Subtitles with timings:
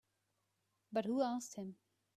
[0.91, 1.75] But who asked him?